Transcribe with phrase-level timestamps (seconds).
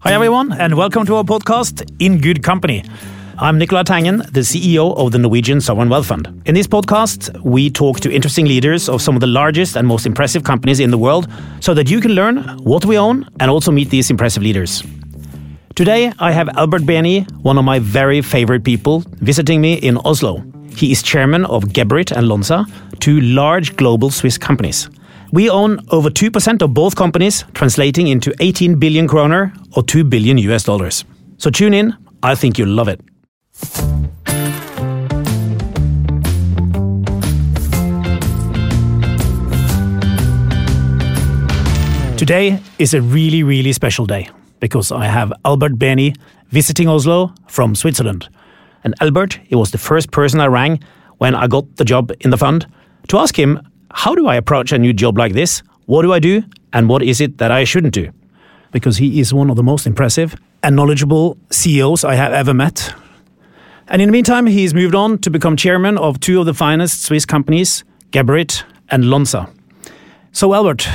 [0.00, 2.82] Hi, everyone, and welcome to our podcast, In Good Company.
[3.38, 6.42] I'm Nicolai Tangen, the CEO of the Norwegian Sovereign Wealth Fund.
[6.46, 10.06] In this podcast, we talk to interesting leaders of some of the largest and most
[10.06, 11.28] impressive companies in the world
[11.60, 14.82] so that you can learn what we own and also meet these impressive leaders.
[15.76, 20.42] Today, I have Albert Baehny, one of my very favorite people, visiting me in Oslo.
[20.74, 22.66] He is chairman of Geberit and Lonza,
[22.98, 24.88] two large global Swiss companies.
[25.32, 30.38] We own over 2% of both companies, translating into 18 billion kroner or 2 billion
[30.38, 31.04] US dollars.
[31.38, 33.00] So tune in, I think you'll love it.
[42.18, 46.16] Today is a really, really special day because I have Albert Baehny
[46.48, 48.28] visiting Oslo from Switzerland.
[48.82, 50.80] And Albert, he was the first person I rang
[51.18, 52.66] when I got the job in the fund
[53.08, 53.60] to ask him
[53.92, 55.62] how do I approach a new job like this?
[55.86, 56.42] What do I do?
[56.72, 58.10] And what is it that I shouldn't do?
[58.72, 62.94] Because he is one of the most impressive and knowledgeable CEOs I have ever met.
[63.88, 67.02] And in the meantime, he's moved on to become chairman of two of the finest
[67.02, 67.82] Swiss companies,
[68.12, 69.50] Geberit and Lonza.
[70.32, 70.88] So, Albert,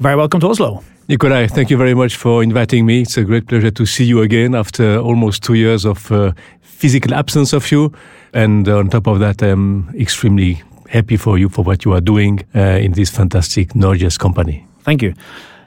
[0.00, 0.82] very welcome to Oslo.
[1.06, 3.02] Nikolai, thank you very much for inviting me.
[3.02, 6.32] It's a great pleasure to see you again after almost two years of uh,
[6.62, 7.92] physical absence of you.
[8.32, 12.40] And on top of that, I'm extremely happy for you for what you are doing
[12.54, 14.66] uh, in this fantastic Norges company.
[14.82, 15.14] Thank you.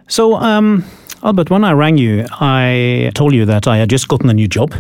[0.08, 0.84] So, um,
[1.24, 4.48] Albert, when I rang you, I told you that I had just gotten a new
[4.48, 4.74] job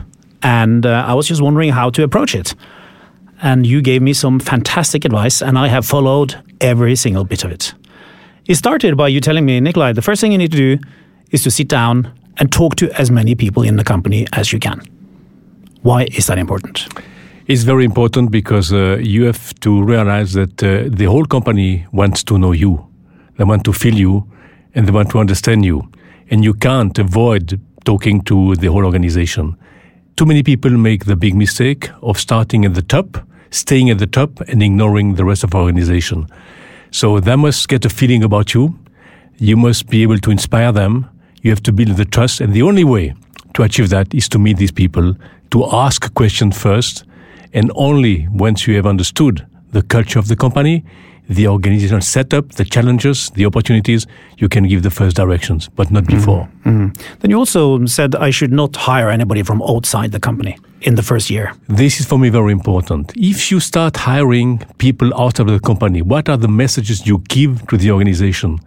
[0.43, 2.55] and uh, I was just wondering how to approach it.
[3.41, 7.51] And you gave me some fantastic advice, and I have followed every single bit of
[7.51, 7.73] it.
[8.47, 10.79] It started by you telling me, Nikolai, the first thing you need to do
[11.31, 14.59] is to sit down and talk to as many people in the company as you
[14.59, 14.81] can.
[15.81, 16.87] Why is that important?
[17.47, 22.21] It's very important because uh, you have to realize that uh, the whole company wants
[22.25, 22.85] to know you.
[23.37, 24.29] They want to feel you
[24.75, 25.89] and they want to understand you.
[26.29, 29.55] And you can't avoid talking to the whole organization.
[30.17, 33.17] Too many people make the big mistake of starting at the top,
[33.49, 36.27] staying at the top, and ignoring the rest of the organization.
[36.91, 38.77] So they must get a feeling about you.
[39.37, 41.09] You must be able to inspire them.
[41.43, 42.41] You have to build the trust.
[42.41, 43.13] And the only way
[43.53, 45.15] to achieve that is to meet these people,
[45.51, 47.05] to ask a question first,
[47.53, 50.83] and only once you have understood the culture of the company,
[51.29, 56.05] the organizational setup, the challenges, the opportunities, you can give the first directions, but not
[56.05, 56.43] before.
[56.43, 56.69] Mm-hmm.
[56.69, 57.17] Mm-hmm.
[57.19, 61.03] Then you also said I should not hire anybody from outside the company in the
[61.03, 61.53] first year.
[61.67, 63.11] This is for me very important.
[63.15, 67.67] If you start hiring people out of the company, what are the messages you give
[67.67, 68.59] to the organization?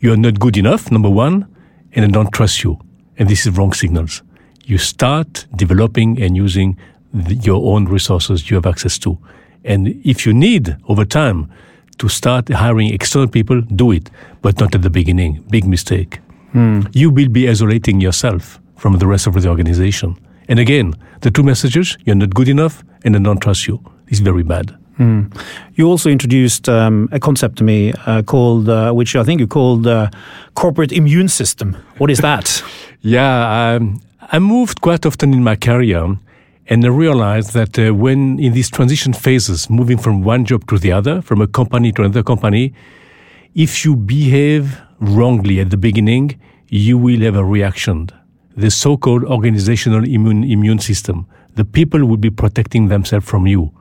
[0.00, 1.46] You are not good enough, number one,
[1.92, 2.78] and I don't trust you.
[3.16, 4.22] And this is wrong signals.
[4.64, 6.76] You start developing and using
[7.12, 9.18] the, your own resources you have access to.
[9.64, 11.50] And if you need over time
[11.98, 14.10] to start hiring external people, do it,
[14.42, 15.44] but not at the beginning.
[15.50, 16.20] Big mistake.
[16.54, 16.88] Mm.
[16.94, 20.16] You will be isolating yourself from the rest of the organization.
[20.48, 24.20] And again, the two messages you're not good enough and I don't trust you is
[24.20, 24.74] very bad.
[24.98, 25.32] Mm.
[25.74, 29.46] You also introduced um, a concept to me uh, called, uh, which I think you
[29.46, 30.10] called uh,
[30.54, 31.76] corporate immune system.
[31.98, 32.62] What is that?
[33.00, 34.00] yeah, um,
[34.32, 36.16] I moved quite often in my career
[36.68, 40.78] and I realized that uh, when in these transition phases, moving from one job to
[40.78, 42.74] the other, from a company to another company,
[43.54, 48.10] if you behave wrongly at the beginning, you will have a reaction.
[48.56, 51.26] The so-called organizational immune, immune system.
[51.54, 53.72] The people will be protecting themselves from you.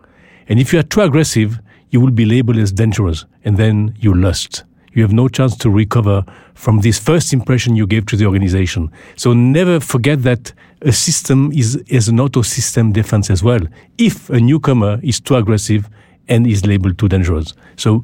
[0.47, 1.59] And if you are too aggressive,
[1.89, 4.63] you will be labeled as dangerous, and then you lust.
[4.97, 6.25] You have no chance to recover
[6.55, 8.91] from this first impression you gave to the organization.
[9.15, 13.59] So never forget that a system is, is an auto system defense as well.
[13.99, 15.87] If a newcomer is too aggressive
[16.27, 17.53] and is labeled too dangerous.
[17.75, 18.03] So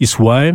[0.00, 0.54] it's why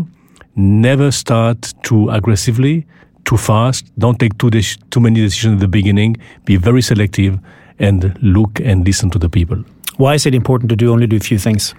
[0.58, 2.86] never start too aggressively,
[3.24, 3.90] too fast.
[3.98, 6.18] Don't take too, too many decisions at the beginning.
[6.44, 7.40] Be very selective
[7.80, 9.64] and look and listen to the people.
[9.96, 11.74] Why is it important to do only do a few things?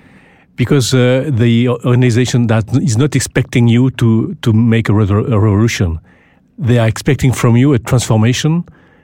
[0.60, 5.38] Because uh, the organization that is not expecting you to, to make a, re- a
[5.38, 5.98] revolution.
[6.58, 8.52] They are expecting from you a transformation,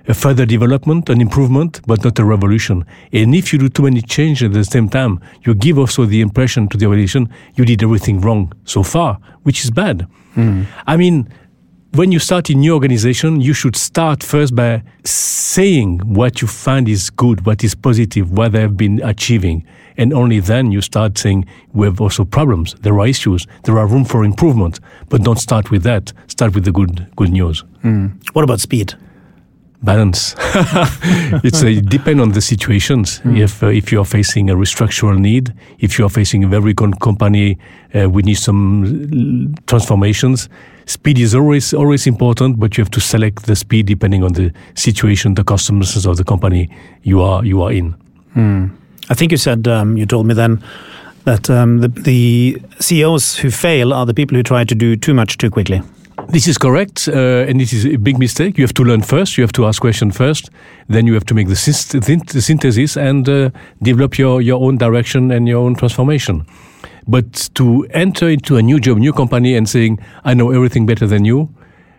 [0.07, 2.85] a further development, an improvement, but not a revolution.
[3.11, 6.21] And if you do too many changes at the same time, you give also the
[6.21, 10.07] impression to the organization you did everything wrong so far, which is bad.
[10.35, 10.67] Mm.
[10.87, 11.27] I mean,
[11.93, 16.89] when you start a new organization, you should start first by saying what you find
[16.89, 19.65] is good, what is positive, what they have been achieving.
[19.97, 22.75] And only then you start saying we have also problems.
[22.81, 23.47] There are issues.
[23.65, 24.81] There are room for improvement.
[25.09, 26.13] But don't start with that.
[26.27, 27.65] Start with the good, good news.
[27.83, 28.13] Mm.
[28.35, 28.95] What about speed?
[29.83, 30.35] Balance.
[31.45, 33.21] it's a, it depends on the situations.
[33.21, 33.39] Mm.
[33.39, 36.73] If uh, if you are facing a restructural need, if you are facing a very
[36.73, 37.59] good company,
[37.95, 40.49] uh, we need some transformations.
[40.87, 44.53] Speed is always always important, but you have to select the speed depending on the
[44.75, 46.69] situation, the customers of the company
[47.03, 47.95] you are you are in.
[48.37, 48.71] Mm.
[49.09, 50.63] I think you said um, you told me then
[51.25, 55.13] that um, the, the CEOs who fail are the people who try to do too
[55.13, 55.83] much too quickly.
[56.29, 58.59] This is correct, uh, and this is a big mistake.
[58.59, 59.39] You have to learn first.
[59.39, 60.51] You have to ask questions first.
[60.89, 61.55] Then you have to make the,
[62.33, 66.47] the synthesis and uh, develop your, your own direction and your own transformation.
[67.07, 71.07] But to enter into a new job, new company, and saying, "I know everything better
[71.07, 71.49] than you,"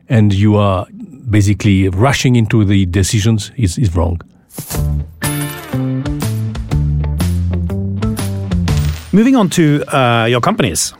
[0.10, 0.86] and you are
[1.30, 4.20] basically rushing into the decisions is, is wrong.
[9.14, 10.94] Moving on to uh, your companies.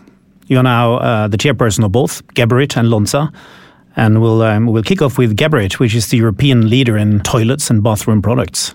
[0.48, 3.32] You're now uh, the chairperson of both, Geberit and Lonza.
[3.96, 7.70] And we'll, um, we'll kick off with Geberit, which is the European leader in toilets
[7.70, 8.74] and bathroom products.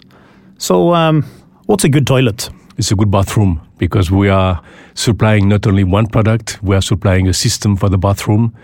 [0.58, 1.24] So, um,
[1.66, 2.50] what's a good toilet?
[2.76, 4.60] It's a good bathroom because we are
[4.94, 8.54] supplying not only one product, we are supplying a system for the bathroom.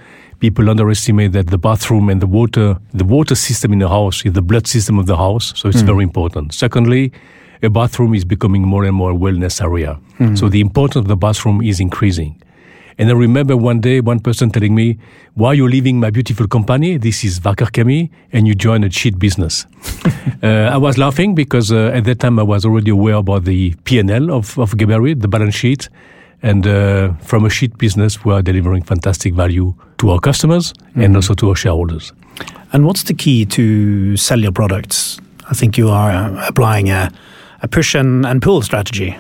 [0.40, 4.32] People underestimate that the bathroom and the water, the water system in the house is
[4.32, 5.86] the blood system of the house, so it's mm.
[5.86, 6.54] very important.
[6.54, 7.12] Secondly,
[7.62, 9.98] a bathroom is becoming more and more a wellness area.
[10.18, 10.38] Mm.
[10.38, 12.40] So the importance of the bathroom is increasing.
[12.98, 14.98] And I remember one day one person telling me,
[15.34, 16.96] why are you leaving my beautiful company?
[16.98, 19.66] This is Wacker Chemie and you join a sheet business.
[20.42, 23.74] uh, I was laughing because uh, at that time I was already aware about the
[23.84, 25.88] P&L of, of Geberit, the balance sheet.
[26.42, 31.02] And uh, from a sheet business, we are delivering fantastic value to our customers mm-hmm.
[31.02, 32.12] and also to our shareholders.
[32.72, 35.20] And what's the key to sell your products?
[35.48, 37.12] I think you are uh, applying a,
[37.62, 39.16] a push and, and pull strategy.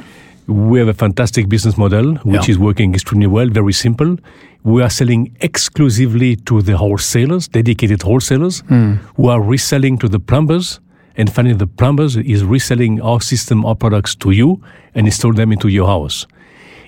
[0.48, 2.52] We have a fantastic business model which yeah.
[2.52, 4.16] is working extremely well, very simple.
[4.64, 8.96] We are selling exclusively to the wholesalers, dedicated wholesalers, mm.
[9.16, 10.80] who are reselling to the plumbers.
[11.16, 14.62] And finally, the plumbers is reselling our system, our products to you
[14.94, 16.26] and install them into your house.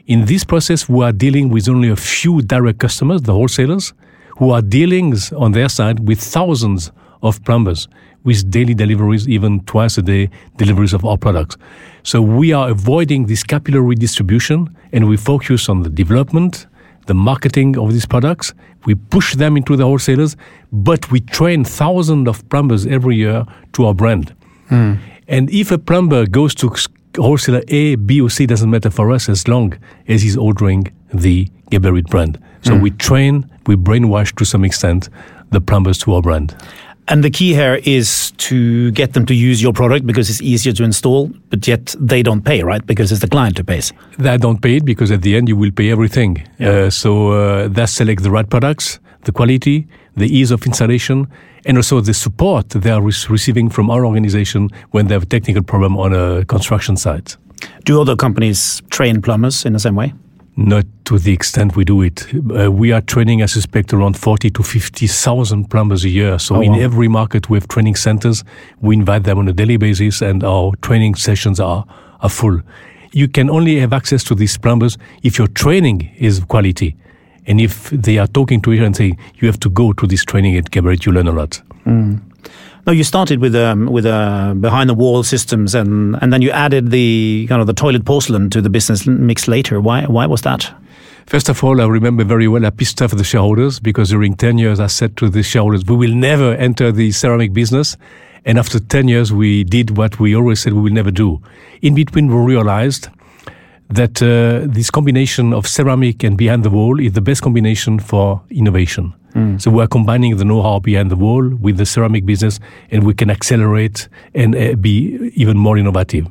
[0.06, 3.92] In this process, we are dealing with only a few direct customers, the wholesalers,
[4.38, 6.92] who are dealing on their side with thousands
[7.22, 7.88] of plumbers
[8.24, 11.56] with daily deliveries, even twice a day deliveries of our products.
[12.02, 16.66] So we are avoiding this capillary distribution and we focus on the development,
[17.06, 18.52] the marketing of these products.
[18.84, 20.36] We push them into the wholesalers,
[20.72, 24.34] but we train thousands of plumbers every year to our brand.
[24.70, 24.98] Mm.
[25.28, 26.74] And if a plumber goes to
[27.16, 29.78] wholesaler A, B, or C, doesn't matter for us as long
[30.08, 32.38] as he's ordering the Geberit brand.
[32.62, 32.82] So mm.
[32.82, 35.08] we train, we brainwash to some extent
[35.50, 36.56] the plumbers to our brand.
[37.08, 40.72] And the key here is to get them to use your product because it's easier
[40.74, 42.86] to install, but yet they don't pay, right?
[42.86, 43.92] Because it's the client who pays.
[44.18, 46.46] They don't pay it because at the end you will pay everything.
[46.58, 46.68] Yeah.
[46.68, 51.26] Uh, so uh, they select the right products, the quality, the ease of installation,
[51.66, 55.26] and also the support they are re receiving from our organization when they have a
[55.26, 57.36] technical problem on a construction site.
[57.84, 60.14] Do other companies train plumbers in the same way?
[60.56, 62.26] Not to the extent we do it.
[62.34, 66.38] Uh, we are training, I suspect, around 40 to 50,000 plumbers a year.
[66.38, 66.80] So oh, in wow.
[66.80, 68.44] every market we have training centers.
[68.80, 71.84] We invite them on a daily basis and our training sessions are,
[72.20, 72.60] are full.
[73.12, 76.96] You can only have access to these plumbers if your training is quality.
[77.46, 80.06] And if they are talking to each other and saying, you have to go to
[80.06, 81.60] this training at Geberit, you learn a lot.
[81.86, 82.20] Mm.
[82.86, 86.50] No, you started with um, with uh, behind the wall systems, and and then you
[86.50, 89.80] added the kind of the toilet porcelain to the business mix later.
[89.80, 90.72] Why why was that?
[91.26, 94.58] First of all, I remember very well I pissed off the shareholders because during ten
[94.58, 97.96] years I said to the shareholders, we will never enter the ceramic business.
[98.46, 101.42] And after 10 years, we did what we always said we will never do.
[101.82, 103.08] In between, we realized
[103.90, 108.40] that uh, this combination of ceramic and behind the wall is the best combination for
[108.50, 109.12] innovation.
[109.34, 109.60] Mm.
[109.60, 113.14] So we are combining the know-how behind the wall with the ceramic business, and we
[113.14, 116.26] can accelerate and uh, be even more innovative.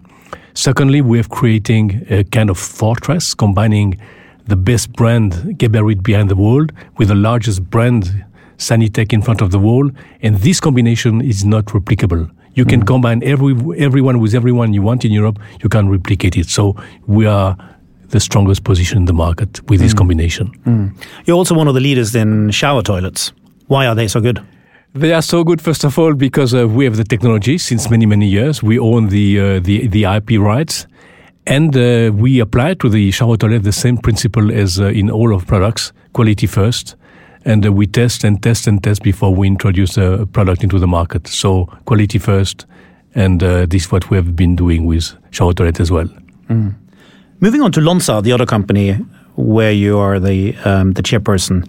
[0.53, 3.99] Secondly, we are creating a kind of fortress, combining
[4.47, 6.65] the best brand Geberit behind the wall
[6.97, 8.25] with the largest brand
[8.57, 9.89] Sanitec in front of the wall,
[10.21, 12.29] and this combination is not replicable.
[12.59, 12.87] You can mm.
[12.87, 13.53] combine every
[13.85, 15.39] everyone with everyone you want in Europe.
[15.63, 16.49] You can replicate it.
[16.49, 16.75] So
[17.07, 17.55] we are
[18.09, 19.97] the strongest position in the market with this mm.
[19.97, 20.51] combination.
[20.65, 20.91] Mm.
[21.25, 23.31] You're also one of the leaders in shower toilets.
[23.67, 24.39] Why are they so good?
[24.93, 28.05] They are so good, first of all, because uh, we have the technology since many,
[28.05, 28.61] many years.
[28.61, 30.87] We own the uh, the, the IP rights,
[31.45, 35.33] and uh, we apply to the shower toilet the same principle as uh, in all
[35.33, 36.95] of products: quality first,
[37.49, 40.87] and uh, we test and test and test before we introduce a product into the
[40.87, 41.27] market.
[41.27, 42.65] So quality first,
[43.15, 46.07] and uh, this is what we have been doing with toilet as well.
[46.47, 46.75] Mm.
[47.39, 48.93] Moving on to Lonza, the other company
[49.35, 51.67] where you are the um, the chairperson.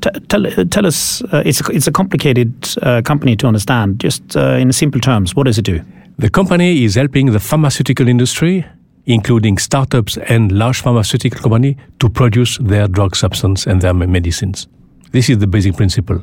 [0.00, 4.00] T- tell, tell us, uh, it's, it's a complicated uh, company to understand.
[4.00, 5.80] Just uh, in simple terms, what does it do?
[6.18, 8.64] The company is helping the pharmaceutical industry,
[9.04, 14.66] including startups and large pharmaceutical company, to produce their drug substance and their medicines.
[15.12, 16.22] This is the basic principle.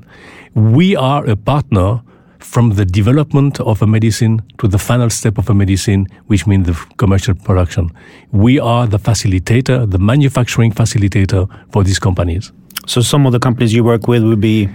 [0.53, 2.01] We are a partner
[2.39, 6.67] from the development of a medicine to the final step of a medicine, which means
[6.67, 7.91] the commercial production.
[8.31, 12.51] We are the facilitator, the manufacturing facilitator for these companies.
[12.85, 14.69] So some of the companies you work with would be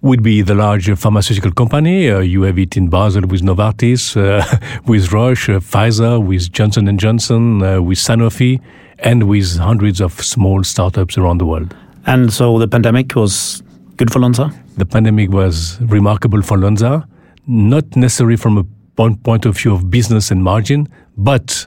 [0.00, 2.10] would be the large pharmaceutical company.
[2.10, 6.88] Uh, you have it in Basel with Novartis, uh, with Roche, uh, Pfizer, with Johnson
[6.88, 8.60] and Johnson, uh, with Sanofi,
[8.98, 11.76] and with hundreds of small startups around the world.
[12.06, 13.62] And so the pandemic was
[13.96, 14.52] good for Lonza?
[14.76, 17.06] The pandemic was remarkable for Lonza,
[17.46, 18.64] not necessarily from a
[18.96, 21.66] point, point of view of business and margin, but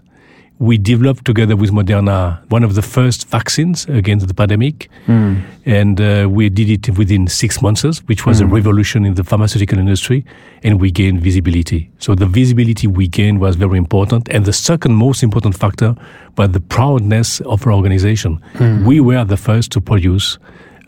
[0.60, 5.42] we developed together with Moderna one of the first vaccines against the pandemic, mm.
[5.66, 8.46] and uh, we did it within six months, which was mm.
[8.46, 10.24] a revolution in the pharmaceutical industry,
[10.64, 11.90] and we gained visibility.
[12.00, 15.96] So the visibility we gained was very important, and the second most important factor
[16.38, 18.42] was the proudness of our organization.
[18.54, 18.86] Mm.
[18.86, 20.38] We were the first to produce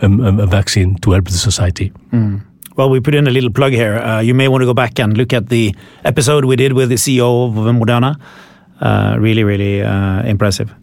[0.01, 1.91] a, a, vaccine to help the society.
[2.11, 2.41] Mm.
[2.77, 3.95] Well, we put in a little plug here.
[3.95, 6.89] Uh, you may want to go back and look at the episode we did with
[6.89, 8.17] the CEO of Moderna.
[8.81, 10.73] Uh, really, really uh, impressive.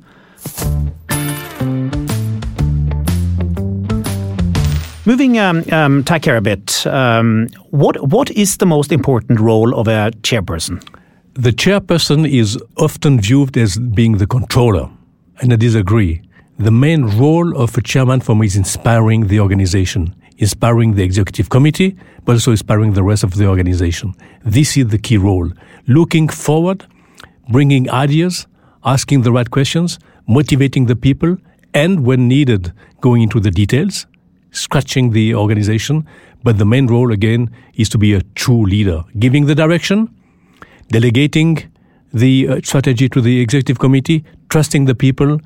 [5.07, 9.75] Moving um, um, tack here a bit, um, what what is the most important role
[9.79, 10.83] of a chairperson?
[11.35, 14.89] The chairperson is often viewed as being the controller,
[15.41, 16.23] and I disagree.
[16.59, 21.51] The main role of a chairman for me is inspiring the organization, inspiring the executive
[21.51, 24.15] committee, but also inspiring the rest of the organization.
[24.45, 25.51] This is the key role.
[25.87, 26.87] Looking forward
[27.49, 28.47] bringing ideas,
[28.85, 31.37] asking the right questions, motivating the people,
[31.73, 34.07] and when needed, going into the details,
[34.53, 36.07] scratching the organization.
[36.43, 40.09] But the main role, again, is to be a true leader, giving the direction,
[40.89, 41.71] delegating
[42.13, 45.41] the uh, strategy to the executive committee, trusting the people,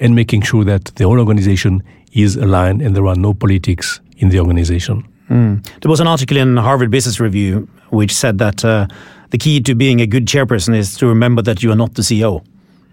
[0.00, 1.82] and making sure that the whole organization
[2.12, 5.04] is aligned and there are no politics in the organization.
[5.28, 5.64] Mm.
[5.80, 8.86] There was an article in Harvard Business Review which said that uh,
[9.34, 12.02] the key to being a good chairperson is to remember that you are not the
[12.02, 12.44] CEO.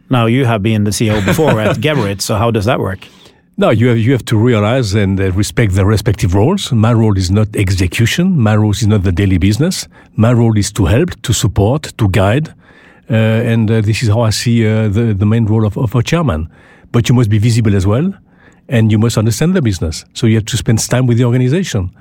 [0.09, 3.07] Now, you have been the CEO before at Geberit, so how does that work?
[3.57, 6.71] No, you have you have to realize and uh, respect the respective roles.
[6.71, 8.25] My role is not execution.
[8.39, 9.87] My role is not the daily business.
[10.15, 14.21] My role is to help, to support, to guide, uh, and uh, this is how
[14.21, 16.49] I see uh, the the main role of, of a chairman.
[16.91, 18.07] But you must be visible as well,
[18.67, 20.05] and you must understand the business.
[20.13, 21.91] So you have to spend time with the organization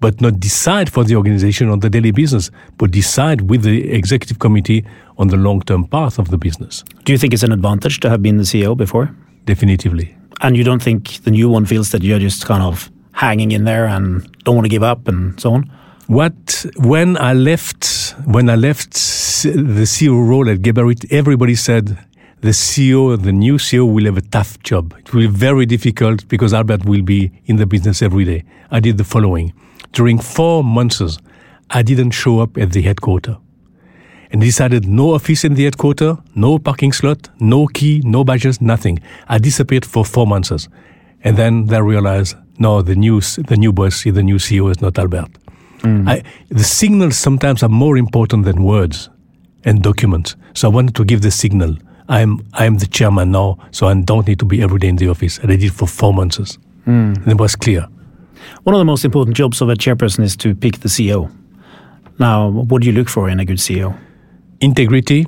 [0.00, 4.38] but not decide for the organization on the daily business, but decide with the executive
[4.38, 4.84] committee
[5.18, 6.84] on the long term path of the business.
[7.04, 9.14] Do you think it's an advantage to have been the CEO before?
[9.44, 10.16] Definitively.
[10.40, 13.64] And you don't think the new one feels that you're just kind of hanging in
[13.64, 15.70] there and don't want to give up and so on?
[16.06, 21.96] What when I left when I left the CEO role at Geberit, everybody said
[22.40, 24.94] the CEO, the new CEO, will have a tough job.
[24.98, 28.44] It will be very difficult because Albert will be in the business every day.
[28.70, 29.52] I did the following.
[29.92, 31.18] During four months,
[31.70, 33.36] I didn't show up at the headquarters
[34.32, 39.00] and decided no office in the headquarters, no parking slot, no key, no badges, nothing.
[39.28, 40.68] I disappeared for four months.
[41.22, 44.98] And then they realized, no, the new, the new boss, the new CEO is not
[44.98, 45.30] Albert.
[45.78, 46.08] Mm.
[46.08, 49.10] I, the signals sometimes are more important than words
[49.64, 50.36] and documents.
[50.54, 51.76] So I wanted to give the signal.
[52.08, 55.08] I'm, I'm the chairman now, so I don't need to be every day in the
[55.08, 55.38] office.
[55.38, 56.38] And I did it for four months.
[56.86, 57.16] Mm.
[57.16, 57.86] And it was clear.
[58.64, 61.32] One of the most important jobs of a chairperson is to pick the CEO.
[62.18, 63.98] Now, what do you look for in a good CEO?
[64.60, 65.26] Integrity,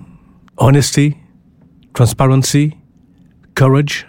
[0.58, 1.18] honesty,
[1.94, 2.76] transparency,
[3.54, 4.06] courage,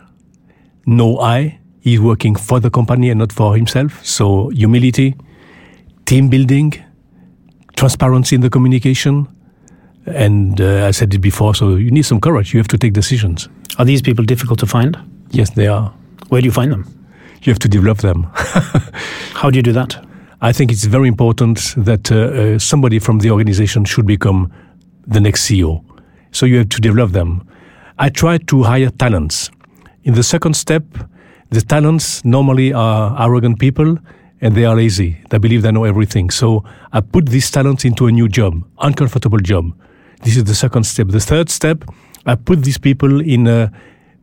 [0.85, 1.59] no I.
[1.79, 4.05] He's working for the company and not for himself.
[4.05, 5.15] So, humility,
[6.05, 6.73] team building,
[7.77, 9.27] transparency in the communication.
[10.05, 12.53] And uh, I said it before, so you need some courage.
[12.53, 13.47] You have to take decisions.
[13.79, 14.97] Are these people difficult to find?
[15.31, 15.93] Yes, they are.
[16.27, 17.02] Where do you find them?
[17.43, 18.23] You have to develop them.
[19.33, 20.03] How do you do that?
[20.41, 24.51] I think it's very important that uh, uh, somebody from the organization should become
[25.07, 25.83] the next CEO.
[26.31, 27.47] So you have to develop them.
[27.99, 29.51] I try to hire talents.
[30.03, 30.83] In the second step,
[31.49, 33.97] the talents normally are arrogant people
[34.41, 35.17] and they are lazy.
[35.29, 36.29] They believe they know everything.
[36.29, 39.71] So I put these talents into a new job, uncomfortable job.
[40.23, 41.07] This is the second step.
[41.07, 41.85] The third step,
[42.25, 43.71] I put these people in a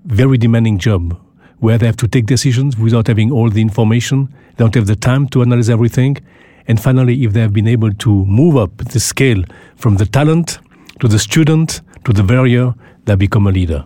[0.05, 1.19] very demanding job
[1.61, 4.29] where they have to take decisions without having all the information.
[4.57, 6.19] They don't have the time to analyze everything.
[6.67, 9.45] And finally, if they have been able to move up the scale
[9.76, 10.59] from the talent
[11.00, 12.75] to the student to the warrior,
[13.05, 13.85] they become a leader.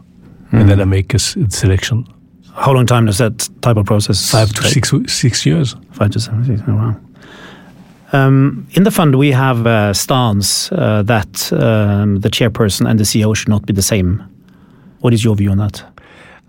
[0.53, 0.61] Mm.
[0.61, 2.07] And then I make a selection.
[2.55, 4.31] How long time does that type of process?
[4.31, 4.85] Five to take?
[4.85, 5.75] six six years.
[5.93, 6.45] Five to seven.
[6.45, 6.97] Six, oh, wow.
[8.13, 13.05] Um, in the fund, we have a stance uh, that um, the chairperson and the
[13.05, 14.23] CEO should not be the same.
[15.01, 15.83] What is your view on that?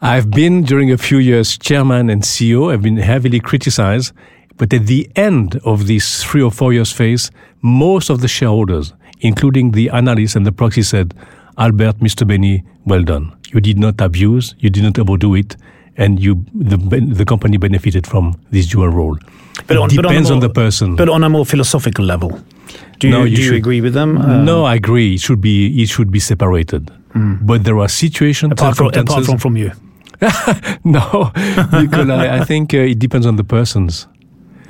[0.05, 2.71] I've been during a few years chairman and CEO.
[2.71, 4.13] I've been heavily criticized,
[4.57, 7.31] but at the end of this three or four years phase,
[7.62, 11.13] most of the shareholders, including the analysts and the proxy, said,
[11.57, 12.24] "Albert, Mr.
[12.27, 13.31] Baehny, well done.
[13.53, 15.55] You did not abuse, you did not overdo it,
[15.97, 16.77] and you the
[17.21, 19.17] the company benefited from this dual role."
[19.67, 20.95] But it on- but on depends on, more- the person.
[20.95, 22.29] But on a more philosophical level,
[23.00, 24.17] do you, No, you do you agree with them?
[24.17, 25.15] Uh, no, I agree.
[25.15, 26.91] It should be it should be separated.
[27.50, 29.71] But there are situations, apart from, apart from from you.
[30.84, 31.32] no,
[31.74, 34.08] Nicola, I think uh, it depends on the persons.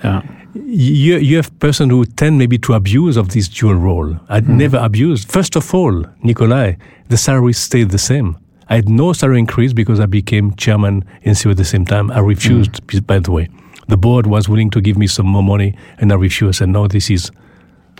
[0.04, 0.22] Yeah.
[0.54, 4.18] You, you have person who tend maybe to abuse of this dual role.
[4.30, 4.58] I'd hmm.
[4.58, 5.32] never abused.
[5.32, 6.76] First of all, Nikolai,
[7.10, 8.38] the salary stayed the same.
[8.70, 12.10] I had no salary increase because I became chairman and CEO at the same time.
[12.12, 13.00] I refused, hmm.
[13.00, 13.50] by the way.
[13.88, 16.62] The board was willing to give me some more money, and I refused.
[16.62, 17.32] And now this is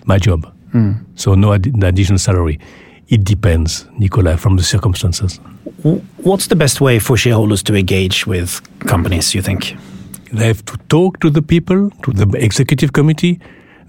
[0.06, 0.52] my job.
[0.72, 0.94] Hmm.
[1.16, 2.60] So no addi- additional salary.
[3.08, 5.40] It depends, Nikolai, from the circumstances.
[6.18, 9.36] What's the best way for shareholders to engage with companies?
[9.36, 9.76] You think?
[10.34, 13.40] They have to talk to the people, to the executive committee.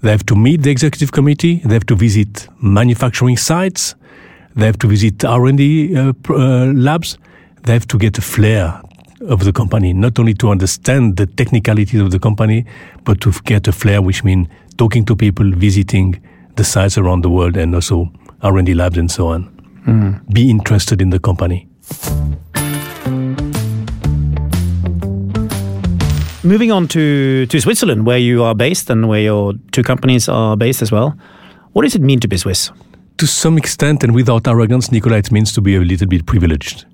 [0.01, 1.61] They have to meet the executive committee.
[1.65, 3.95] They have to visit manufacturing sites.
[4.55, 7.17] They have to visit R&D uh, uh, labs.
[7.63, 8.81] They have to get a flair
[9.21, 12.65] of the company, not only to understand the technicalities of the company,
[13.03, 14.47] but to get a flair, which means
[14.77, 16.21] talking to people, visiting
[16.55, 20.23] the sites around the world, and also R&D labs and so on.
[20.33, 21.67] Be interested in the company.
[26.43, 30.55] Moving on to, to Switzerland, where you are based and where your two companies are
[30.55, 31.17] based as well.
[31.73, 32.71] What does it mean to be Swiss?
[33.17, 36.85] to some extent and without arrogance, Nicola, it means to be a little bit privileged.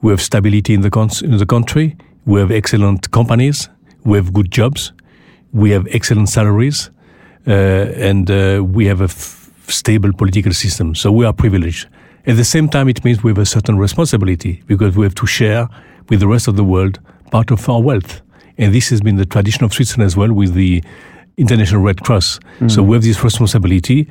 [0.00, 1.96] We have stability in the, cons- in the country.
[2.24, 3.68] We have excellent companies.
[4.04, 4.92] We have good jobs.
[5.52, 6.88] We have excellent salaries.
[7.48, 9.41] Uh, and uh, we have a f-
[9.72, 10.94] stable political system.
[10.94, 11.88] So we are privileged.
[12.26, 15.26] At the same time, it means we have a certain responsibility because we have to
[15.26, 15.68] share
[16.08, 17.00] with the rest of the world
[17.30, 18.22] part of our wealth.
[18.58, 20.82] And this has been the tradition of Switzerland as well with the
[21.36, 22.38] International Red Cross.
[22.68, 24.06] So we have this responsibility.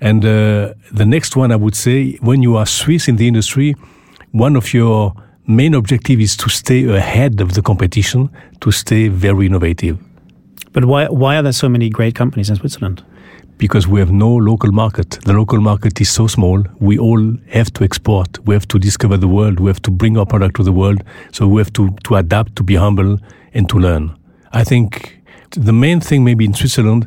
[0.00, 3.74] And uh, the next one, I would say, when you are Swiss in the industry,
[4.32, 5.12] one of your
[5.46, 9.98] main objective is to stay ahead of the competition, to stay very innovative,
[10.72, 13.02] But why why are there so many great companies in Switzerland?
[13.60, 15.18] Because we have no local market.
[15.24, 16.64] The local market is so small.
[16.80, 18.44] We all have to export.
[18.46, 19.60] We have to discover the world.
[19.60, 21.04] We have to bring our product to the world.
[21.30, 23.18] So we have to, to adapt, to be humble,
[23.54, 24.16] and to learn.
[24.52, 27.06] I think the main thing, maybe in Switzerland,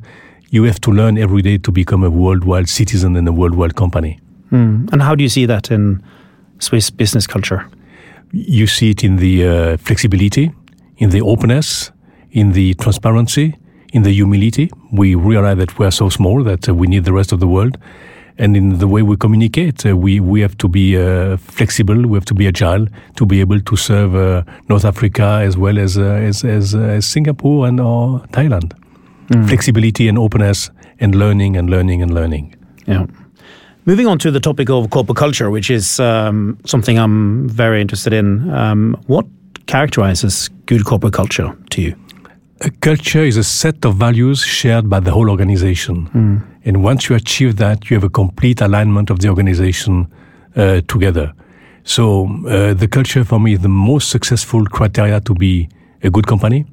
[0.52, 4.20] you have to learn every day to become a worldwide citizen and a worldwide company.
[4.50, 4.86] Hmm.
[4.92, 6.02] And how do you see that in
[6.60, 7.68] Swiss business culture?
[8.34, 10.52] you see it in the uh, flexibility,
[10.98, 11.92] in the openness,
[12.32, 13.56] in the transparency,
[13.94, 14.70] in the humility.
[14.92, 17.48] We realize that we are so small that uh, we need the rest of the
[17.48, 17.78] world.
[18.40, 22.18] And in the way we communicate, uh, we, we have to be uh, flexible, we
[22.18, 25.98] have to be agile to be able to serve uh, North Africa as well as,
[25.98, 28.74] uh, as, as, uh, as Singapore and or Thailand.
[29.48, 32.56] Flexibility and openness and learning and learning and learning.
[32.86, 33.08] Yeah.
[33.86, 38.14] Moving on to the topic of corporate culture, which is um, something I'm very interested
[38.14, 38.50] in.
[38.52, 39.26] Um, what
[39.66, 41.96] characterizes good corporate culture to you?
[42.66, 46.08] A culture is a set of values shared by the whole organization.
[46.64, 50.08] And once you achieve that, you have a complete alignment of the organization
[50.56, 51.34] uh, together.
[51.84, 55.68] So uh, the culture for me is the most successful criteria to be
[56.04, 56.66] a good company.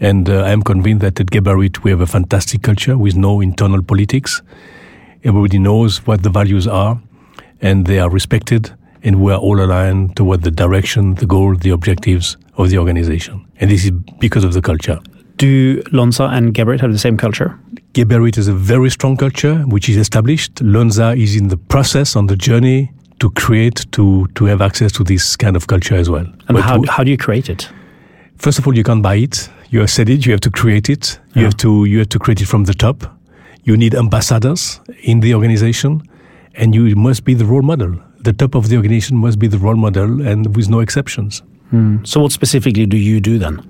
[0.00, 3.40] And uh, I am convinced that at Geberit we have a fantastic culture with no
[3.40, 4.42] internal politics.
[5.22, 7.00] Everybody knows what the values are,
[7.60, 8.72] and they are respected,
[9.04, 13.46] and we are all aligned toward the direction, the goal, the objectives of the organization.
[13.60, 14.98] And this is because of the culture.
[15.38, 17.56] Do Lonza and Geberit have the same culture?
[17.94, 20.56] Geberit is a very strong culture which is established.
[20.56, 25.04] Lonza is in the process, on the journey to create, to, to have access to
[25.04, 26.24] this kind of culture as well.
[26.48, 27.68] And But how, how do you create it?
[28.36, 29.48] First of all, you can't buy it.
[29.70, 30.26] You have said it.
[30.26, 31.18] You have to create it.
[31.34, 31.48] You Yeah.
[31.48, 33.04] have to you have to create it from the top.
[33.64, 36.02] You need ambassadors in the organization,
[36.54, 37.92] and you must be the role model.
[38.24, 41.42] The top of the organization must be the role model, and with no exceptions.
[41.70, 41.96] Hmm.
[42.04, 43.60] So, what specifically do you do then?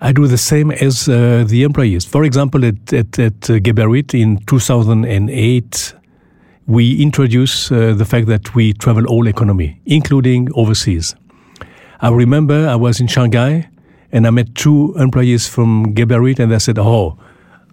[0.00, 2.04] I do the same as uh, the employees.
[2.04, 5.94] For example, at, at, at Geberit in 2008,
[6.66, 11.14] we introduced uh, the fact that we travel all economy, including overseas.
[12.00, 13.68] I remember I was in Shanghai
[14.12, 17.18] and I met two employees from Geberit and they said, oh,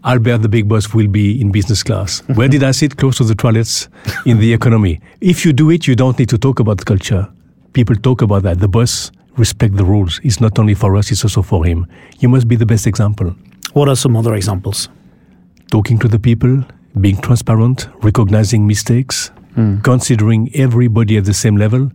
[0.03, 2.19] Albert, the big boss, will be in business class.
[2.35, 2.97] Where did I sit?
[2.97, 3.87] Close to the toilets
[4.25, 4.99] in the economy.
[5.21, 7.27] If you do it, you don't need to talk about culture.
[7.73, 8.59] People talk about that.
[8.59, 10.19] The boss respect the rules.
[10.23, 11.87] It's not only for us, it's also for him.
[12.19, 13.35] You must be the best example.
[13.73, 14.89] What are some other examples?
[15.71, 16.63] Talking to the people,
[16.99, 19.83] being transparent, recognizing mistakes, mm.
[19.83, 21.91] considering everybody at the same level.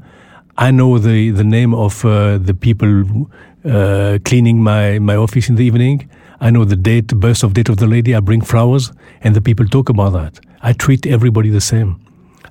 [0.58, 3.28] I know the, the name of uh, the people
[3.64, 6.08] uh, cleaning my, my office in the evening.
[6.40, 8.14] I know the date, birth of date of the lady.
[8.14, 10.40] I bring flowers, and the people talk about that.
[10.62, 12.00] I treat everybody the same.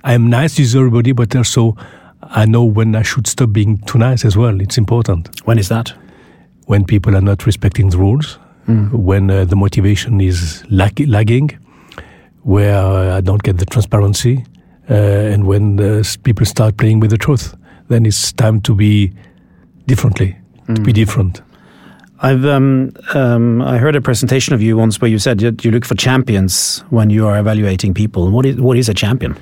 [0.04, 1.76] I am nice to everybody, but also
[2.22, 4.60] I know when I should stop being too nice as well.
[4.60, 5.28] It's important.
[5.46, 5.92] When is that?
[6.66, 8.92] When people are not respecting the rules, mm.
[8.92, 11.50] when uh, the motivation is lag- lagging,
[12.42, 14.44] where uh, I don't get the transparency,
[14.90, 17.54] uh, and when uh, people start playing with the truth,
[17.88, 19.12] then it's time to be
[19.86, 20.74] differently, mm.
[20.74, 20.96] to be hmm.
[20.96, 21.42] different.
[22.20, 25.84] I've um, um, I heard a presentation of you once where you said you look
[25.84, 28.30] for champions when you are evaluating people.
[28.30, 29.36] What is what is a champion?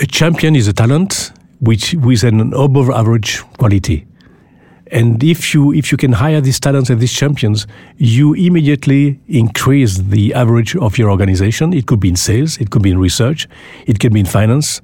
[0.00, 1.32] A champion is a talent
[1.62, 4.04] which with an above average quality.
[4.90, 9.96] And if you if you can hire these talents and these champions, you immediately increase
[9.98, 11.72] the average of your organization.
[11.72, 13.48] It could be in sales, it could be in research,
[13.86, 14.82] it can be in finance,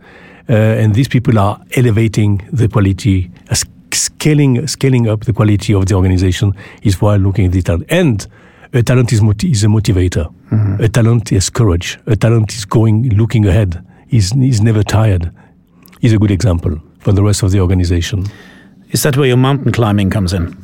[0.49, 3.57] uh, and these people are elevating the quality, uh,
[3.93, 6.55] scaling scaling up the quality of the organization.
[6.83, 7.87] Is while looking at the talent.
[7.91, 8.27] And
[8.73, 10.33] a talent is, is a motivator.
[10.51, 10.85] Mm-hmm.
[10.85, 11.99] A talent is courage.
[12.07, 13.85] A talent is going looking ahead.
[14.11, 15.33] Is is never tired
[16.01, 18.25] is a good example for the rest of the organization.
[18.91, 20.57] Is that where your mountain climbing comes in?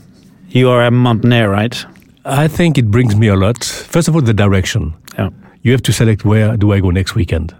[0.48, 1.84] You are a mountaineer, right?
[2.24, 3.62] I think it brings me a lot.
[3.62, 4.94] First of all, the direction.
[5.18, 5.30] Yeah.
[5.62, 7.54] You have to select where do I go next weekend.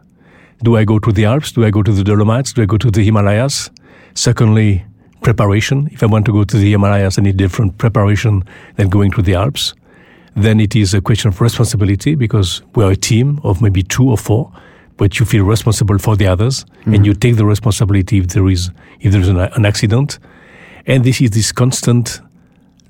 [0.62, 1.52] Do I go to the Alps?
[1.52, 2.52] Do I go to the Dolomites?
[2.52, 3.70] Do I go to the Himalayas?
[4.14, 4.84] Secondly,
[5.22, 5.88] preparation.
[5.92, 8.44] If I want to go to the Himalayas, I need different preparation
[8.76, 9.74] than going to the Alps.
[10.36, 14.08] Then it is a question of responsibility because we are a team of maybe two
[14.08, 14.52] or four
[14.96, 16.94] but you feel responsible for the others mm-hmm.
[16.94, 20.18] and you take the responsibility if there is if there is an, an accident.
[20.86, 22.20] And this is this constant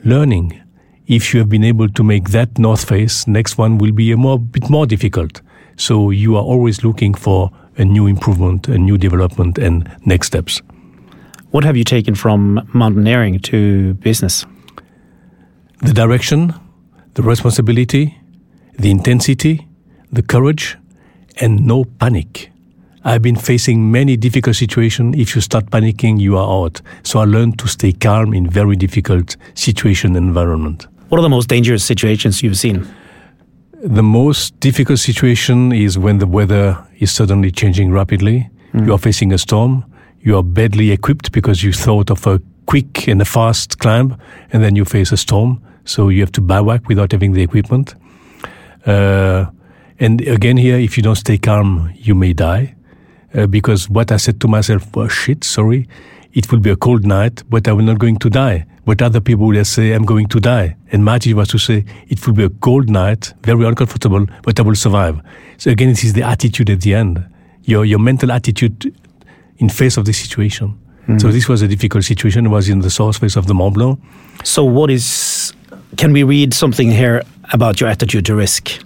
[0.04, 0.60] learning.
[1.06, 4.16] If you have been able to make that north face next one will be a
[4.16, 5.40] more bit more difficult.
[5.76, 10.62] So you are always looking for a new improvement a new development and next steps.
[11.50, 14.46] What have you taken from mountaineering to business?
[15.82, 16.54] The direction
[17.14, 18.18] the responsibility
[18.78, 19.66] the intensity
[20.12, 20.76] the courage
[21.40, 22.50] and no panic.
[23.06, 25.16] I've been facing many difficult situations.
[25.18, 26.80] If you start panicking, you are out.
[27.02, 30.86] So I learned to stay calm in very difficult situation and environment.
[31.08, 32.86] What are the most dangerous situations you've seen?
[33.82, 38.48] The most difficult situation is when the weather is suddenly changing rapidly.
[38.72, 38.86] Mm.
[38.86, 39.84] You are facing a storm.
[40.22, 44.16] You are badly equipped because you thought of a quick and a fast climb,
[44.50, 45.62] and then you face a storm.
[45.84, 47.94] So you have to bivouac without having the equipment.
[48.86, 49.44] Uh,
[49.98, 52.74] and again, here, if you don't stay calm, you may die.
[53.34, 55.88] Uh, because what I said to myself, oh, shit, sorry,
[56.32, 58.66] it will be a cold night, but I'm not going to die.
[58.84, 60.76] But other people will say, I'm going to die.
[60.92, 64.58] And my attitude was to say, it will be a cold night, very uncomfortable, but
[64.60, 65.20] I will survive.
[65.58, 67.24] So again, it is the attitude at the end,
[67.62, 68.94] your, your mental attitude
[69.58, 70.78] in face of the situation.
[71.08, 71.20] Mm.
[71.20, 72.46] So this was a difficult situation.
[72.46, 74.00] It was in the source face of the Mont Blanc.
[74.42, 75.52] So what is,
[75.96, 78.80] can we read something here about your attitude to risk?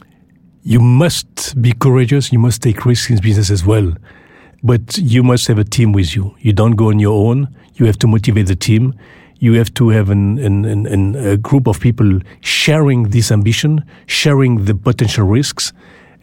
[0.68, 2.30] You must be courageous.
[2.30, 3.90] You must take risks in business as well.
[4.62, 6.36] But you must have a team with you.
[6.40, 7.48] You don't go on your own.
[7.76, 8.92] You have to motivate the team.
[9.38, 14.66] You have to have an, an, an, a group of people sharing this ambition, sharing
[14.66, 15.72] the potential risks,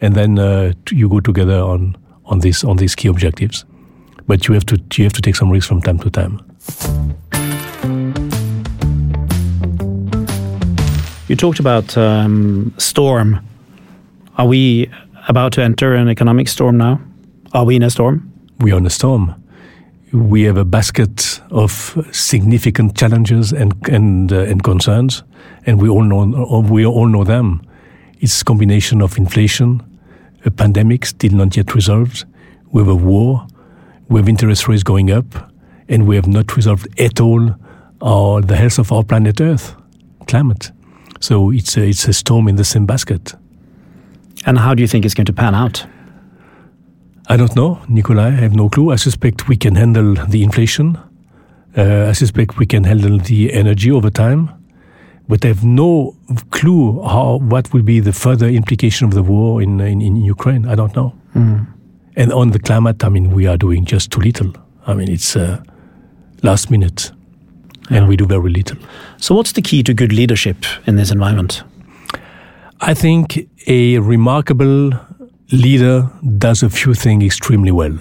[0.00, 3.64] and then uh, you go together on, on, this, on these key objectives.
[4.28, 6.40] But you have to, you have to take some risks from time to time.
[11.26, 13.40] You talked about um, Storm
[14.36, 14.90] are we
[15.28, 17.00] about to enter an economic storm now?
[17.52, 18.32] Are we in a storm?
[18.58, 19.34] We are in a storm.
[20.12, 25.24] We have a basket of significant challenges and and uh, and concerns,
[25.66, 27.60] and we all know we all know them.
[28.20, 29.82] It's a combination of inflation,
[30.44, 32.24] a pandemic still not yet resolved,
[32.72, 33.46] we have a war,
[34.08, 35.50] we have interest rates going up,
[35.88, 37.54] and we have not resolved at all
[38.02, 39.74] our, the health of our planet Earth,
[40.26, 40.70] climate.
[41.20, 43.34] So it's a, it's a storm in the same basket.
[44.46, 45.84] And how do you think it's going to pan out?
[47.28, 48.28] I don't know, Nikolai.
[48.28, 48.92] I have no clue.
[48.92, 50.96] I suspect we can handle the inflation.
[51.76, 54.50] Uh, I suspect we can handle the energy over time.
[55.28, 56.14] But I have no
[56.50, 60.68] clue how what will be the further implication of the war in in, in Ukraine.
[60.68, 61.12] I don't know.
[61.34, 61.66] Mm.
[62.14, 64.52] And on the climate, I mean, we are doing just too little.
[64.86, 65.60] I mean, it's uh,
[66.42, 67.10] last minute,
[67.90, 68.06] and yeah.
[68.06, 68.78] we do very little.
[69.18, 71.64] So, what's the key to good leadership in this environment?
[72.80, 74.92] I think a remarkable
[75.52, 77.98] leader does a few things extremely well.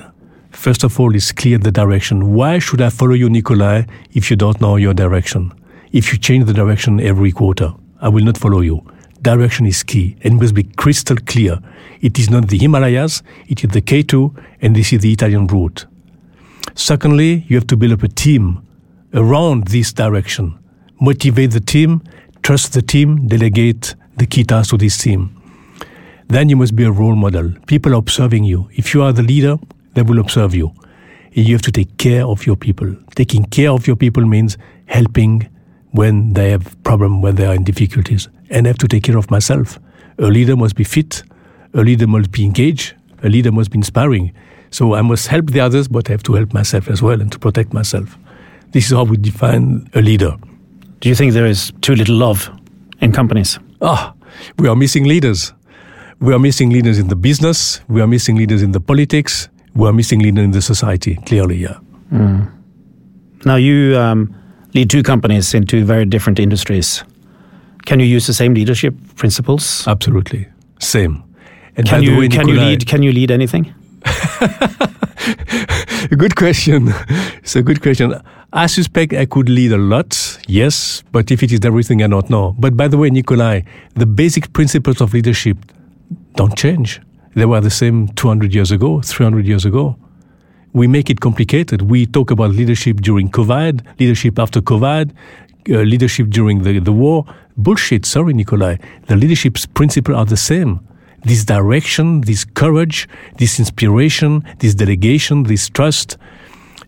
[0.51, 2.33] First of all, is clear the direction.
[2.33, 3.83] Why should I follow you, Nikolai,
[4.13, 5.51] if you don't know your direction?
[5.95, 7.73] if you change the direction every quarter.
[8.01, 8.85] I will not follow you.
[9.21, 11.57] Direction is key and must be crystal clear.
[12.01, 15.85] It is not the Himalayas, it is the K2, and this is the Italian route.
[16.73, 18.61] Secondly, you have to build up a team
[19.13, 20.59] around this direction.
[20.99, 22.03] Motivate the team,
[22.43, 25.29] trust the team, delegate the key task to this team.
[26.27, 27.51] Then you must be a role model.
[27.67, 28.69] People are observing you.
[28.73, 29.57] If you are the leader,
[29.93, 30.73] they will observe you.
[31.33, 32.95] You have to take care of your people.
[33.15, 35.49] Taking care of your people means helping
[35.91, 38.27] when they have problem, when they are in difficulties.
[38.49, 39.79] And I have to take care of myself.
[40.17, 41.23] A leader must be fit.
[41.73, 42.93] A leader must be engaged.
[43.23, 44.33] A leader must be inspiring.
[44.71, 47.31] So I must help the others, but I have to help myself as well and
[47.31, 48.17] to protect myself.
[48.71, 50.35] This is how we define a leader.
[51.01, 52.49] Do you think there is too little love
[52.99, 53.59] in companies?
[53.81, 54.13] Ah,
[54.57, 55.53] we are missing leaders.
[56.19, 57.81] We are missing leaders in the business.
[57.87, 59.49] We are missing leaders in the politics.
[59.75, 61.15] We are missing leaders in the society.
[61.25, 61.77] Clearly, yeah.
[62.11, 62.51] Mm.
[63.45, 64.33] Now you um,
[64.73, 67.03] lead two companies in two very different industries.
[67.85, 69.87] Can you use the same leadership principles?
[69.87, 70.47] Absolutely,
[70.79, 71.23] same.
[71.75, 73.73] And can you way, can you lead can you lead anything?
[76.17, 76.93] good question.
[77.37, 78.13] It's a good question.
[78.53, 82.29] I suspect I could lead a lot, yes, but if it is everything, I don't
[82.29, 82.55] know.
[82.57, 83.61] But by the way, Nikolai,
[83.95, 85.57] the basic principles of leadership
[86.35, 87.01] don't change.
[87.35, 89.97] They were the same 200 years ago, 300 years ago.
[90.73, 91.81] We make it complicated.
[91.81, 95.11] We talk about leadership during COVID, leadership after COVID,
[95.69, 97.25] uh, leadership during the, the war.
[97.57, 98.77] Bullshit, sorry, Nikolai.
[99.07, 100.79] The leadership's principles are the same
[101.25, 103.07] this direction, this courage,
[103.37, 106.17] this inspiration, this delegation, this trust,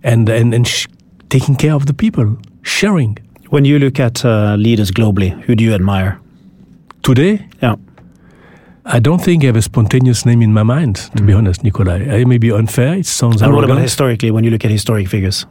[0.04, 0.88] and and, and sh-
[1.30, 3.18] taking care of the people, sharing.
[3.50, 6.20] When you look at uh, leaders globally, who do you admire?
[7.02, 7.76] Today, yeah.
[8.86, 11.28] I don't think I have a spontaneous name in my mind, to mm.
[11.28, 12.20] be honest, Nikolai.
[12.20, 12.96] I may be unfair.
[12.96, 13.42] It sounds.
[13.42, 13.56] And arrogant.
[13.56, 14.32] what about historically?
[14.32, 15.46] When you look at historic figures,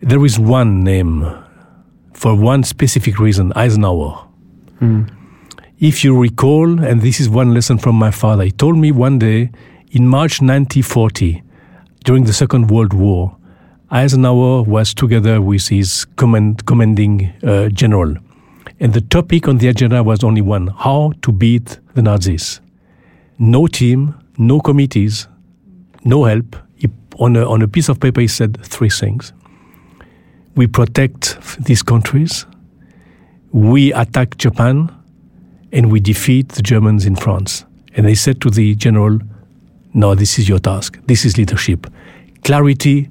[0.00, 1.26] there is one name
[2.14, 4.26] for one specific reason: Eisenhower.
[4.80, 5.19] Mm.
[5.80, 9.18] If you recall, and this is one lesson from my father, he told me one
[9.18, 9.50] day
[9.92, 11.42] in March 1940,
[12.04, 13.34] during the Second World War,
[13.90, 18.14] Eisenhower was together with his command, commanding uh, general.
[18.78, 22.60] And the topic on the agenda was only one how to beat the Nazis.
[23.38, 25.28] No team, no committees,
[26.04, 26.56] no help.
[26.76, 29.32] He, on, a, on a piece of paper, he said three things.
[30.56, 32.44] We protect these countries,
[33.50, 34.94] we attack Japan,
[35.72, 37.64] and we defeat the Germans in France.
[37.94, 39.18] And they said to the general,
[39.94, 40.98] No, this is your task.
[41.06, 41.86] This is leadership.
[42.44, 43.10] Clarity,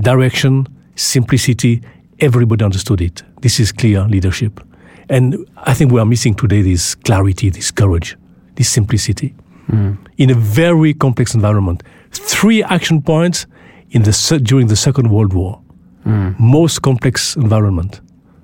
[0.00, 0.66] direction,
[0.96, 1.82] simplicity,
[2.20, 3.22] everybody understood it.
[3.42, 4.60] This is clear leadership.
[5.08, 8.16] And I think we are missing today this clarity, this courage,
[8.56, 9.34] this simplicity
[9.68, 9.96] mm.
[10.16, 11.82] in a very complex environment.
[12.10, 13.46] Three action points
[13.90, 15.60] in the, during the Second World War.
[16.04, 16.38] Mm.
[16.38, 18.00] Most complex environment.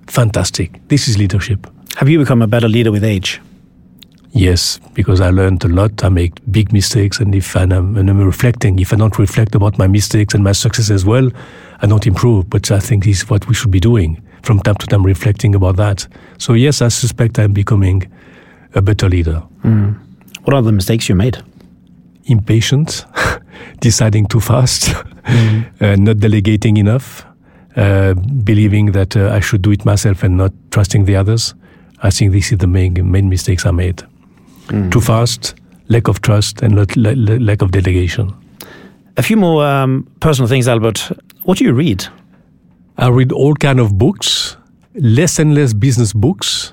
[0.07, 0.81] Fantastic.
[0.89, 1.67] This is leadership.
[1.97, 3.41] Have you become a better leader with age?
[4.35, 6.03] Yes, because I learned a lot.
[6.03, 9.79] I make big mistakes, and if I'm, and I'm reflecting, if I don't reflect about
[9.79, 11.31] my mistakes and my success as well,
[11.83, 12.49] I don't improve.
[12.49, 15.55] But I think this is what we should be doing from time to time, reflecting
[15.55, 16.07] about that.
[16.39, 18.11] So yes, I suspect I'm becoming
[18.75, 19.43] a better leader.
[19.65, 19.99] Mm.
[20.45, 21.37] What are the mistakes you made?
[22.25, 23.05] Impatient,
[23.81, 24.85] deciding too fast,
[25.25, 25.83] mm.
[25.83, 27.27] uh, not delegating enough,
[27.77, 31.55] uh, believing that uh, I should do it myself and not trusting the others.
[32.03, 34.03] I think this is the main main mistakes I made
[34.69, 34.91] mm.
[34.91, 35.55] too fast,
[35.89, 36.75] lack of trust, and
[37.47, 38.33] lack of delegation.
[39.17, 41.13] A few more um, personal things, Albert.
[41.45, 42.05] What do you read?
[42.99, 44.57] I read all kind of books,
[44.95, 46.73] less and less business books.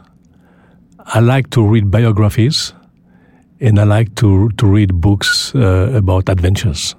[0.99, 2.73] I like to read biographies,
[3.59, 6.95] and I like to to read books uh, about adventures.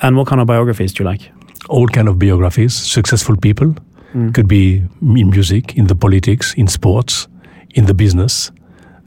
[0.00, 1.32] And what kind of biographies do you like?
[1.68, 3.74] All kind of biographies, successful people.
[4.14, 4.32] Mm.
[4.32, 7.28] Could be in music, in the politics, in sports,
[7.74, 8.50] in the business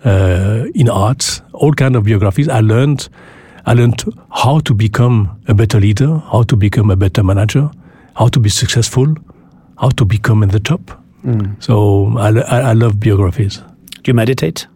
[0.06, 2.48] uh, in arts, all kind of biographies.
[2.48, 3.10] I learned,
[3.66, 7.70] I learned how to become a better leader, how to become a better manager,
[8.16, 9.14] how to be successful,
[9.80, 10.82] how to become in the top.
[11.26, 11.62] Mm.
[11.64, 13.58] So I, I, I love biographies.
[13.58, 14.68] Do you meditate?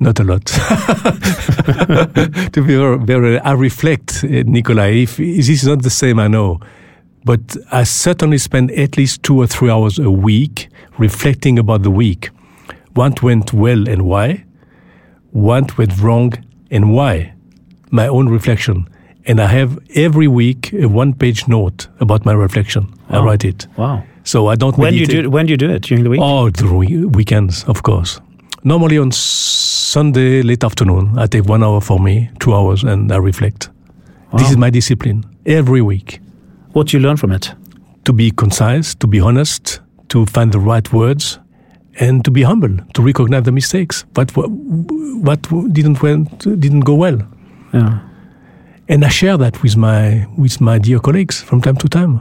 [0.00, 0.44] Not a lot.
[2.52, 5.02] to be very, I reflect, uh, Nikolai.
[5.02, 6.60] If this is not the same, I know,
[7.24, 11.90] but I certainly spend at least two or three hours a week reflecting about the
[11.90, 12.30] week
[12.98, 14.44] what went well and why,
[15.30, 16.32] what went wrong
[16.68, 17.32] and why,
[17.92, 18.88] my own reflection.
[19.24, 22.82] And I have every week a one page note about my reflection.
[23.08, 23.20] Wow.
[23.20, 23.68] I write it.
[23.76, 24.02] Wow.
[24.24, 26.10] So I don't when do you do It, when do you do it during the
[26.10, 26.20] week?
[26.20, 28.20] Oh, during weekends, of course.
[28.64, 33.18] Normally on Sunday late afternoon, I take one hour for me, two hours, and I
[33.18, 33.70] reflect.
[34.32, 34.38] Wow.
[34.40, 36.20] This is my discipline every week.
[36.72, 37.54] What do you learn from it?
[38.06, 41.38] To be concise, to be honest, to find the right words,
[41.98, 44.04] and to be humble, to recognize the mistakes.
[44.14, 47.18] What what, didn't went didn't go well.
[47.72, 48.00] Yeah.
[48.88, 52.20] And I share that with my with my dear colleagues from time to time.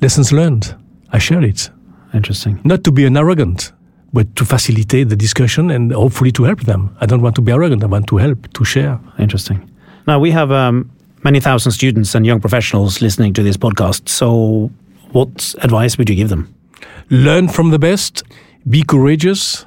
[0.00, 0.74] Lessons learned.
[1.12, 1.70] I share it.
[2.14, 2.60] Interesting.
[2.64, 3.72] Not to be an arrogant,
[4.12, 6.96] but to facilitate the discussion and hopefully to help them.
[7.00, 7.82] I don't want to be arrogant.
[7.82, 9.00] I want to help, to share.
[9.18, 9.68] Interesting.
[10.06, 10.90] Now we have um,
[11.24, 14.08] many thousand students and young professionals listening to this podcast.
[14.08, 14.70] So,
[15.12, 16.54] what advice would you give them?
[17.10, 18.22] Learn from the best.
[18.66, 19.66] Be courageous.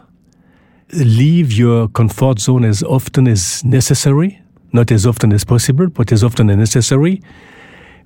[0.94, 4.42] Leave your comfort zone as often as necessary
[4.74, 7.22] not as often as possible, but as often as necessary.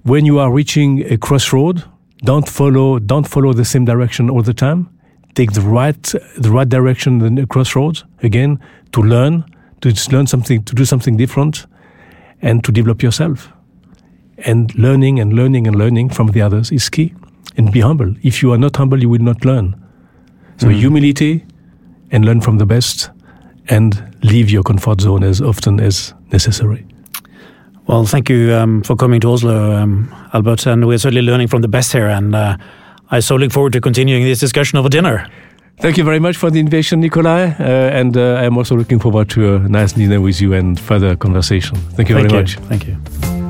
[0.03, 1.83] When you are reaching a crossroad,
[2.23, 4.89] don't follow don't follow the same direction all the time.
[5.35, 6.01] Take the right
[6.37, 8.59] the right direction the crossroads again
[8.93, 9.43] to learn,
[9.81, 11.65] to learn something, to do something different,
[12.41, 13.51] and to develop yourself.
[14.37, 17.13] And learning and learning and learning from the others is key.
[17.57, 18.13] And be humble.
[18.21, 19.81] If you are not humble, you will not learn.
[20.57, 20.73] So mm.
[20.73, 21.45] humility
[22.11, 23.09] and learn from the best
[23.67, 26.85] and leave your comfort zone as often as necessary.
[27.87, 31.61] Well, thank you um, for coming to Oslo, um, Albert, and we're certainly learning from
[31.61, 32.07] the best here.
[32.07, 32.57] And uh,
[33.11, 35.27] I so look forward to continuing this discussion over dinner.
[35.77, 39.29] Thank you very much for the invitation, Nicolai, uh, and uh, I'm also looking forward
[39.31, 41.75] to a nice dinner with you and further conversation.
[41.75, 42.39] Thank you thank very you.
[42.39, 42.55] much.
[42.69, 43.44] Thank you.